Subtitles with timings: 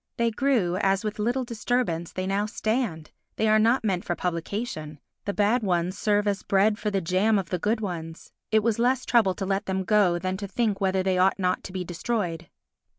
[0.17, 4.97] They grew as, with little disturbance, they now stand; they are not meant for publication;
[5.25, 8.79] the bad ones serve as bread for the jam of the good ones; it was
[8.79, 11.83] less trouble to let them go than to think whether they ought not to be
[11.83, 12.47] destroyed.